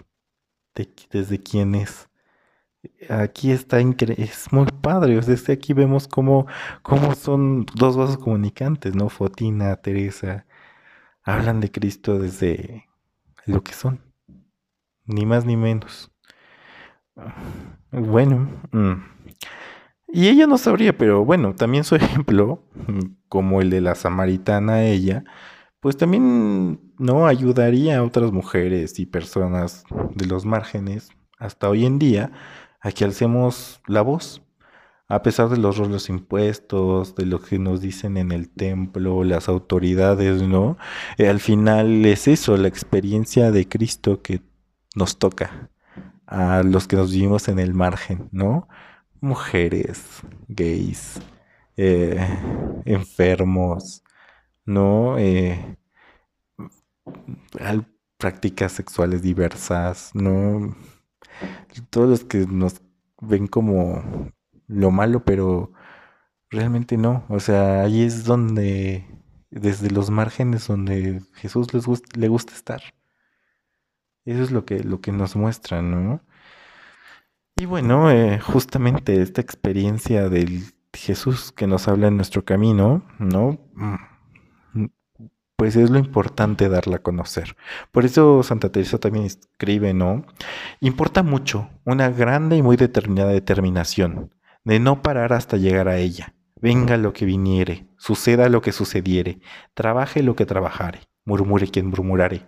desde 1.10 1.38
quién 1.38 1.74
es? 1.74 2.10
Aquí 3.08 3.50
está 3.50 3.78
es 3.80 4.52
muy 4.52 4.66
padre. 4.80 5.20
Desde 5.20 5.52
aquí 5.52 5.72
vemos 5.72 6.08
cómo, 6.08 6.46
cómo 6.82 7.14
son 7.14 7.66
dos 7.74 7.96
vasos 7.96 8.18
comunicantes, 8.18 8.94
¿no? 8.94 9.08
Fotina, 9.08 9.76
Teresa, 9.76 10.46
hablan 11.22 11.60
de 11.60 11.70
Cristo 11.70 12.18
desde 12.18 12.86
lo 13.46 13.62
que 13.62 13.72
son, 13.72 14.00
ni 15.04 15.26
más 15.26 15.44
ni 15.44 15.56
menos. 15.56 16.10
Bueno, 17.90 18.48
mm, 18.72 18.94
y 20.08 20.28
ella 20.28 20.46
no 20.46 20.58
sabría, 20.58 20.96
pero 20.96 21.24
bueno, 21.24 21.54
también 21.54 21.84
su 21.84 21.94
ejemplo, 21.96 22.62
como 23.28 23.60
el 23.60 23.70
de 23.70 23.80
la 23.80 23.94
samaritana 23.94 24.84
ella, 24.84 25.24
pues 25.80 25.96
también 25.96 26.92
no 26.98 27.26
ayudaría 27.26 27.98
a 27.98 28.02
otras 28.02 28.32
mujeres 28.32 28.98
y 28.98 29.06
personas 29.06 29.84
de 30.14 30.26
los 30.26 30.46
márgenes 30.46 31.10
hasta 31.38 31.68
hoy 31.68 31.84
en 31.84 31.98
día 31.98 32.32
a 32.84 32.92
que 32.92 33.04
alcemos 33.04 33.80
la 33.88 34.02
voz 34.02 34.44
a 35.08 35.22
pesar 35.22 35.48
de 35.48 35.58
los 35.58 35.76
roles 35.76 36.08
impuestos, 36.08 37.14
de 37.14 37.26
lo 37.26 37.40
que 37.40 37.58
nos 37.58 37.80
dicen 37.80 38.16
en 38.16 38.32
el 38.32 38.48
templo, 38.48 39.22
las 39.24 39.48
autoridades, 39.48 40.42
¿no? 40.42 40.78
Eh, 41.18 41.28
al 41.28 41.40
final 41.40 42.04
es 42.06 42.26
eso, 42.28 42.56
la 42.56 42.68
experiencia 42.68 43.50
de 43.50 43.68
Cristo 43.68 44.22
que 44.22 44.40
nos 44.96 45.18
toca 45.18 45.70
a 46.26 46.62
los 46.62 46.88
que 46.88 46.96
nos 46.96 47.12
vivimos 47.12 47.48
en 47.48 47.58
el 47.58 47.74
margen, 47.74 48.28
¿no? 48.32 48.68
Mujeres, 49.20 50.22
gays, 50.48 51.20
eh, 51.76 52.18
enfermos, 52.84 54.02
¿no? 54.64 55.18
Eh, 55.18 55.76
prácticas 58.18 58.72
sexuales 58.72 59.22
diversas, 59.22 60.10
¿no? 60.14 60.74
Todos 61.90 62.08
los 62.08 62.24
que 62.24 62.46
nos 62.46 62.80
ven 63.20 63.46
como 63.46 64.32
lo 64.66 64.90
malo, 64.90 65.24
pero 65.24 65.72
realmente 66.50 66.96
no. 66.96 67.24
O 67.28 67.40
sea, 67.40 67.82
ahí 67.82 68.02
es 68.02 68.24
donde, 68.24 69.06
desde 69.50 69.90
los 69.90 70.10
márgenes 70.10 70.66
donde 70.66 71.22
Jesús 71.34 71.74
les 71.74 71.86
le 72.16 72.28
gusta 72.28 72.54
estar. 72.54 72.82
Eso 74.24 74.42
es 74.42 74.50
lo 74.50 74.64
que, 74.64 74.82
lo 74.82 75.00
que 75.00 75.12
nos 75.12 75.36
muestra, 75.36 75.82
¿no? 75.82 76.20
Y 77.56 77.66
bueno, 77.66 78.10
eh, 78.10 78.40
justamente 78.40 79.20
esta 79.20 79.40
experiencia 79.40 80.28
del 80.28 80.72
Jesús 80.92 81.52
que 81.52 81.66
nos 81.66 81.88
habla 81.88 82.08
en 82.08 82.16
nuestro 82.16 82.44
camino, 82.44 83.04
¿no? 83.18 83.58
Pues 85.64 85.76
es 85.76 85.88
lo 85.88 85.99
importante 85.99 86.68
darla 86.68 86.97
a 86.97 87.02
conocer. 87.02 87.56
Por 87.90 88.04
eso 88.04 88.42
Santa 88.42 88.68
Teresa 88.68 88.99
también 88.99 89.25
escribe, 89.25 89.94
¿no? 89.94 90.26
Importa 90.80 91.23
mucho 91.23 91.71
una 91.87 92.11
grande 92.11 92.59
y 92.59 92.62
muy 92.62 92.76
determinada 92.76 93.30
determinación 93.30 94.30
de 94.64 94.78
no 94.78 95.00
parar 95.00 95.33
hasta 95.33 95.56
llegar 95.56 95.88
a 95.88 95.97
ella. 95.97 96.35
Venga 96.61 96.99
lo 96.99 97.14
que 97.14 97.25
viniere, 97.25 97.87
suceda 97.97 98.50
lo 98.50 98.61
que 98.61 98.73
sucediere, 98.73 99.38
trabaje 99.73 100.23
lo 100.23 100.37
que 100.37 100.44
trabajare, 100.44 101.09
murmure 101.25 101.68
quien 101.68 101.87
murmurare. 101.87 102.42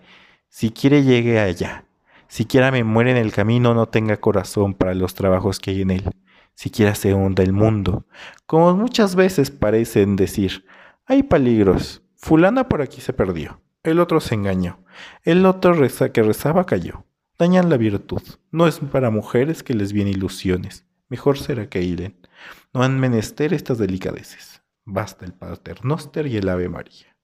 Si 0.51 0.71
quiere 0.71 1.03
llegue 1.03 1.41
allá, 1.41 1.87
siquiera 2.29 2.71
me 2.71 2.85
muere 2.85 3.13
en 3.13 3.17
el 3.17 3.33
camino, 3.33 3.73
no 3.73 3.89
tenga 3.89 4.19
corazón 4.19 4.75
para 4.75 4.93
los 4.93 5.15
trabajos 5.15 5.59
que 5.59 5.71
hay 5.71 5.81
en 5.81 5.93
él, 5.93 6.11
siquiera 6.55 6.95
se 6.95 7.15
hunda 7.15 7.43
el 7.43 7.55
mundo, 7.55 8.05
como 8.45 8.76
muchas 8.76 9.17
veces 9.17 9.50
parecen 9.50 10.17
decir, 10.17 10.67
hay 11.07 11.23
peligros, 11.23 12.02
fulana 12.17 12.69
por 12.69 12.83
aquí 12.83 13.00
se 13.00 13.13
perdió, 13.13 13.61
el 13.83 14.00
otro 14.00 14.21
se 14.21 14.35
engañó, 14.35 14.85
el 15.23 15.47
otro 15.47 15.73
reza 15.73 16.11
que 16.13 16.23
rezaba 16.23 16.67
cayó, 16.67 17.05
dañan 17.39 17.71
la 17.71 17.76
virtud, 17.76 18.23
no 18.50 18.67
es 18.67 18.79
para 18.79 19.11
mujeres 19.11 19.63
que 19.63 19.75
les 19.75 19.93
vienen 19.93 20.15
ilusiones, 20.15 20.87
Mejor 21.09 21.39
será 21.39 21.69
que 21.69 21.83
iren. 21.83 22.17
No 22.75 22.83
han 22.83 22.99
menester 22.99 23.55
estas 23.55 23.79
delicadeces. 23.79 24.63
Basta 24.85 25.25
el 25.25 25.33
Pater 25.33 25.85
Noster 25.85 26.26
y 26.26 26.37
el 26.37 26.49
Ave 26.49 26.69
María. 26.69 27.16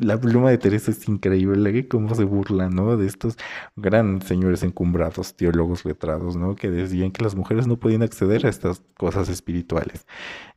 La 0.00 0.18
pluma 0.20 0.50
de 0.50 0.58
Teresa 0.58 0.90
es 0.90 1.08
increíble, 1.08 1.88
cómo 1.88 2.14
se 2.14 2.24
burla, 2.24 2.68
¿no? 2.68 2.96
De 2.96 3.06
estos 3.06 3.36
grandes 3.76 4.28
señores 4.28 4.62
encumbrados, 4.62 5.34
teólogos 5.34 5.84
letrados, 5.84 6.36
¿no? 6.36 6.56
Que 6.56 6.70
decían 6.70 7.10
que 7.12 7.22
las 7.24 7.34
mujeres 7.34 7.66
no 7.66 7.78
podían 7.78 8.02
acceder 8.02 8.46
a 8.46 8.48
estas 8.48 8.82
cosas 8.96 9.28
espirituales. 9.28 10.06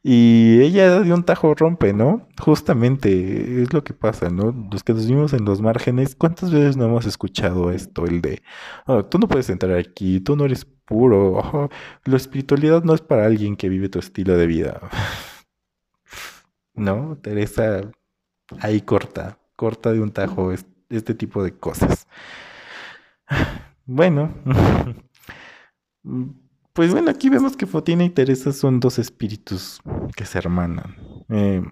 Y 0.03 0.61
ella 0.61 0.99
de 1.01 1.13
un 1.13 1.23
tajo 1.23 1.53
rompe, 1.53 1.93
¿no? 1.93 2.27
Justamente 2.39 3.61
es 3.61 3.73
lo 3.73 3.83
que 3.83 3.93
pasa, 3.93 4.29
¿no? 4.29 4.53
Los 4.71 4.83
que 4.83 4.93
nos 4.93 5.07
vimos 5.07 5.33
en 5.33 5.45
los 5.45 5.61
márgenes, 5.61 6.15
¿cuántas 6.15 6.51
veces 6.51 6.77
no 6.77 6.85
hemos 6.85 7.05
escuchado 7.05 7.71
esto? 7.71 8.05
El 8.05 8.21
de, 8.21 8.41
oh, 8.87 9.05
tú 9.05 9.19
no 9.19 9.27
puedes 9.27 9.49
entrar 9.49 9.77
aquí, 9.77 10.19
tú 10.19 10.35
no 10.35 10.45
eres 10.45 10.65
puro, 10.65 11.69
la 12.05 12.17
espiritualidad 12.17 12.83
no 12.83 12.93
es 12.93 13.01
para 13.01 13.25
alguien 13.25 13.55
que 13.55 13.69
vive 13.69 13.89
tu 13.89 13.99
estilo 13.99 14.37
de 14.37 14.47
vida. 14.47 14.81
¿No? 16.75 17.17
Teresa 17.21 17.91
ahí 18.59 18.81
corta, 18.81 19.37
corta 19.55 19.91
de 19.91 20.01
un 20.01 20.11
tajo 20.11 20.51
este 20.89 21.13
tipo 21.13 21.43
de 21.43 21.53
cosas. 21.53 22.07
Bueno, 23.85 24.33
pues 26.73 26.91
bueno, 26.91 27.11
aquí 27.11 27.29
vemos 27.29 27.55
que 27.57 27.65
Fotina 27.65 28.03
y 28.03 28.09
Teresa 28.09 28.51
son 28.51 28.79
dos 28.79 28.99
espíritus 28.99 29.81
que 30.15 30.25
se 30.25 30.37
hermanan. 30.37 30.95
Eh, 31.29 31.63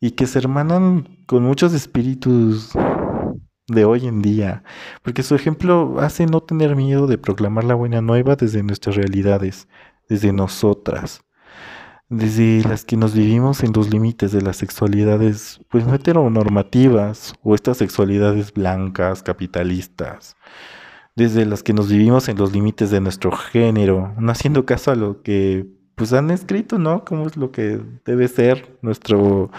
y 0.00 0.12
que 0.12 0.26
se 0.26 0.38
hermanan 0.38 1.24
con 1.26 1.42
muchos 1.42 1.72
espíritus 1.72 2.72
de 3.68 3.84
hoy 3.84 4.06
en 4.06 4.22
día. 4.22 4.62
Porque 5.02 5.22
su 5.22 5.34
ejemplo 5.34 5.96
hace 6.00 6.26
no 6.26 6.42
tener 6.42 6.76
miedo 6.76 7.06
de 7.06 7.18
proclamar 7.18 7.64
la 7.64 7.74
buena 7.74 8.00
nueva 8.00 8.36
desde 8.36 8.62
nuestras 8.62 8.96
realidades, 8.96 9.68
desde 10.08 10.32
nosotras 10.32 11.24
desde 12.10 12.68
las 12.68 12.84
que 12.84 12.96
nos 12.96 13.14
vivimos 13.14 13.62
en 13.62 13.72
los 13.72 13.88
límites 13.88 14.32
de 14.32 14.42
las 14.42 14.56
sexualidades, 14.56 15.60
pues 15.70 15.86
no 15.86 15.94
heteronormativas 15.94 17.34
o 17.42 17.54
estas 17.54 17.78
sexualidades 17.78 18.52
blancas, 18.52 19.22
capitalistas, 19.22 20.36
desde 21.14 21.46
las 21.46 21.62
que 21.62 21.72
nos 21.72 21.88
vivimos 21.88 22.28
en 22.28 22.36
los 22.36 22.52
límites 22.52 22.90
de 22.90 23.00
nuestro 23.00 23.30
género, 23.30 24.12
no 24.18 24.32
haciendo 24.32 24.66
caso 24.66 24.90
a 24.90 24.96
lo 24.96 25.22
que 25.22 25.66
pues 25.94 26.12
han 26.12 26.30
escrito, 26.30 26.78
¿no? 26.78 27.04
Cómo 27.04 27.26
es 27.26 27.36
lo 27.36 27.52
que 27.52 27.80
debe 28.04 28.26
ser 28.26 28.78
nuestro 28.82 29.50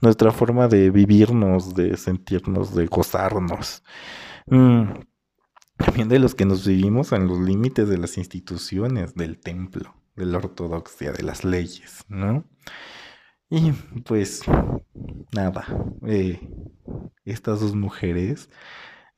nuestra 0.00 0.32
forma 0.32 0.68
de 0.68 0.90
vivirnos, 0.90 1.74
de 1.74 1.96
sentirnos, 1.96 2.74
de 2.74 2.86
gozarnos. 2.86 3.84
Mm, 4.46 4.84
también 5.76 6.08
de 6.08 6.18
los 6.18 6.34
que 6.34 6.46
nos 6.46 6.66
vivimos 6.66 7.12
en 7.12 7.28
los 7.28 7.38
límites 7.38 7.88
de 7.88 7.98
las 7.98 8.18
instituciones 8.18 9.14
del 9.14 9.38
templo 9.38 9.94
de 10.16 10.26
la 10.26 10.38
ortodoxia, 10.38 11.12
de 11.12 11.22
las 11.22 11.44
leyes, 11.44 12.04
¿no? 12.08 12.44
Y 13.48 13.72
pues 14.04 14.42
nada, 15.32 15.64
eh, 16.06 16.40
estas 17.24 17.60
dos 17.60 17.74
mujeres 17.74 18.50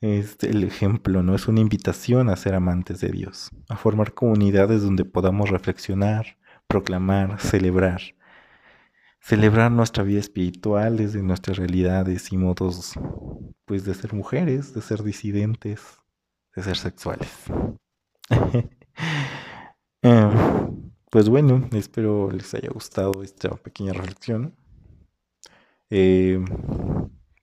es 0.00 0.36
el 0.42 0.64
ejemplo, 0.64 1.22
¿no? 1.22 1.34
Es 1.34 1.48
una 1.48 1.60
invitación 1.60 2.28
a 2.28 2.36
ser 2.36 2.54
amantes 2.54 3.00
de 3.00 3.08
Dios, 3.08 3.50
a 3.68 3.76
formar 3.76 4.14
comunidades 4.14 4.82
donde 4.82 5.04
podamos 5.04 5.50
reflexionar, 5.50 6.36
proclamar, 6.66 7.40
celebrar. 7.40 8.00
Celebrar 9.20 9.70
nuestra 9.72 10.04
vida 10.04 10.20
espiritual 10.20 10.96
desde 10.96 11.22
nuestras 11.22 11.58
realidades 11.58 12.32
y 12.32 12.36
modos, 12.36 12.94
pues, 13.64 13.84
de 13.84 13.94
ser 13.94 14.14
mujeres, 14.14 14.72
de 14.74 14.80
ser 14.80 15.02
disidentes, 15.02 15.80
de 16.54 16.62
ser 16.62 16.76
sexuales. 16.76 17.30
Em, 20.00 20.57
pues 21.10 21.28
bueno, 21.28 21.68
espero 21.72 22.30
les 22.30 22.54
haya 22.54 22.70
gustado 22.70 23.22
esta 23.22 23.50
pequeña 23.56 23.92
reflexión. 23.92 24.54
Eh, 25.90 26.44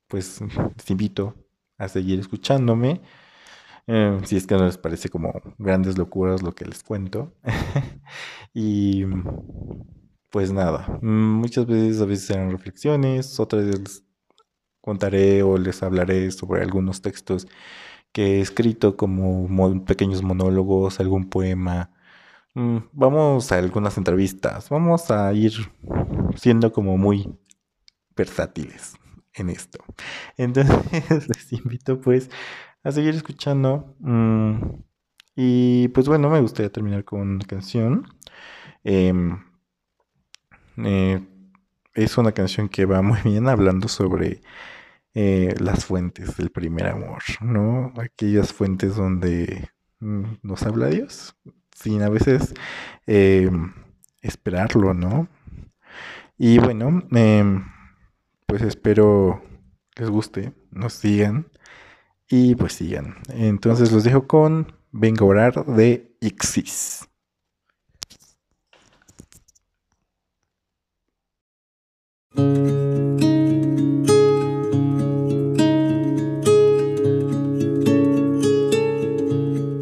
pues 0.08 0.39
les 0.41 0.89
invito 0.89 1.36
a 1.78 1.88
seguir 1.88 2.19
escuchándome. 2.19 3.01
Eh, 3.88 4.19
si 4.25 4.36
es 4.36 4.47
que 4.47 4.56
no 4.56 4.65
les 4.65 4.78
parece 4.78 5.10
como 5.10 5.34
grandes 5.58 5.97
locuras 5.97 6.41
lo 6.41 6.54
que 6.54 6.65
les 6.65 6.84
cuento. 6.84 7.34
y 8.54 9.06
pues 10.30 10.51
nada, 10.51 10.99
muchas 11.01 11.65
veces 11.65 12.01
a 12.01 12.06
veces 12.06 12.28
serán 12.28 12.51
reflexiones, 12.51 13.39
otras 13.39 13.65
veces 13.65 13.80
les 13.82 14.04
contaré 14.82 15.43
o 15.43 15.58
les 15.58 15.82
hablaré 15.82 16.30
sobre 16.32 16.62
algunos 16.62 17.01
textos 17.01 17.47
que 18.12 18.38
he 18.38 18.41
escrito 18.41 18.97
como 18.97 19.47
pequeños 19.86 20.23
monólogos, 20.23 20.99
algún 20.99 21.30
poema 21.30 21.91
vamos 22.56 23.52
a 23.52 23.58
algunas 23.58 23.98
entrevistas, 23.98 24.70
vamos 24.70 25.12
a 25.12 25.34
ir 25.34 25.54
siendo 26.36 26.72
como 26.72 26.98
muy 26.98 27.38
versátiles 28.15 28.96
en 29.34 29.50
esto. 29.50 29.84
Entonces 30.38 31.28
les 31.28 31.54
invito 31.54 32.00
pues 32.00 32.30
a 32.84 32.91
seguir 32.91 33.15
escuchando. 33.15 33.96
Mm, 34.00 34.56
y 35.36 35.89
pues 35.89 36.08
bueno, 36.08 36.30
me 36.30 36.39
gustaría 36.39 36.72
terminar 36.72 37.04
con 37.04 37.22
una 37.22 37.46
canción. 37.46 38.08
Em, 38.84 39.38
eh, 40.78 41.22
es 41.94 42.18
una 42.18 42.32
canción 42.32 42.70
que 42.70 42.86
va 42.86 43.02
muy 43.02 43.20
bien 43.24 43.48
hablando 43.48 43.88
sobre 43.88 44.41
eh, 45.13 45.56
las 45.60 45.86
fuentes 45.86 46.38
del 46.38 46.52
primer 46.52 46.88
amor, 46.88 47.24
¿no? 47.41 47.94
Aquellas 47.98 48.54
fuentes 48.54 48.96
donde 48.96 49.70
mm, 50.00 50.24
nos 50.44 50.63
habla 50.63 50.88
Dios, 50.88 51.36
sin 51.76 52.02
a 52.02 52.10
veces 52.10 52.56
eh, 53.06 53.52
esperarlo, 54.24 54.96
¿no? 54.96 55.28
Y 56.38 56.58
bueno, 56.58 57.04
pues 58.48 58.64
espero 58.64 59.44
les 59.96 60.10
guste, 60.10 60.54
nos 60.72 60.94
sigan 60.94 61.48
y 62.28 62.56
pues 62.56 62.74
sigan. 62.74 63.16
Entonces 63.30 63.92
los 63.92 64.04
dejo 64.04 64.28
con 64.28 64.74
Venga 64.92 65.26
a 65.26 65.28
orar 65.28 65.66
de 65.66 66.16
Ixis. 66.22 67.08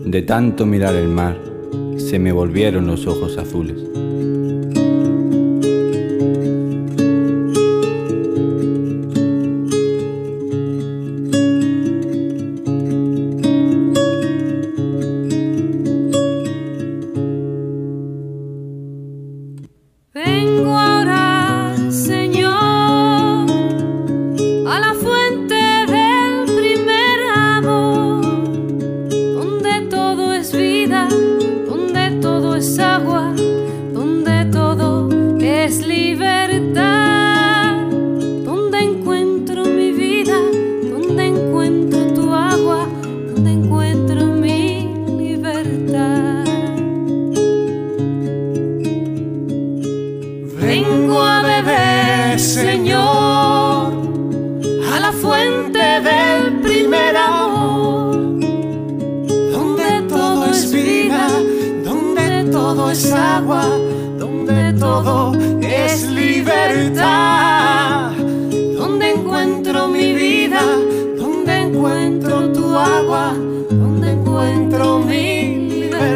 De 0.06 0.22
tanto 0.28 0.66
mirar 0.66 0.96
el 0.96 1.08
mar, 1.08 1.53
se 2.14 2.20
me 2.20 2.32
volvieron 2.32 2.86
los 2.86 3.08
ojos 3.08 3.40
azules. 3.40 3.83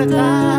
Todo 0.09 0.56